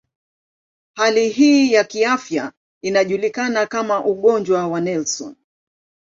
Hali 0.95 1.29
hii 1.29 1.73
ya 1.73 1.83
kiafya 1.83 2.51
inajulikana 2.81 3.65
kama 3.65 4.05
ugonjwa 4.05 4.67
wa 4.67 4.81
Nelson. 4.81 5.35